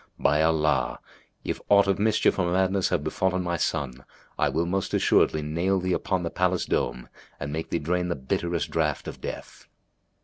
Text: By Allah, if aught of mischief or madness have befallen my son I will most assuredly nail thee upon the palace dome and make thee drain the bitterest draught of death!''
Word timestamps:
By 0.17 0.41
Allah, 0.41 0.97
if 1.43 1.61
aught 1.69 1.85
of 1.85 1.99
mischief 1.99 2.39
or 2.39 2.51
madness 2.51 2.89
have 2.89 3.03
befallen 3.03 3.43
my 3.43 3.57
son 3.57 4.03
I 4.35 4.49
will 4.49 4.65
most 4.65 4.95
assuredly 4.95 5.43
nail 5.43 5.79
thee 5.79 5.93
upon 5.93 6.23
the 6.23 6.31
palace 6.31 6.65
dome 6.65 7.07
and 7.39 7.53
make 7.53 7.69
thee 7.69 7.77
drain 7.77 8.07
the 8.07 8.15
bitterest 8.15 8.71
draught 8.71 9.07
of 9.07 9.21
death!'' 9.21 9.67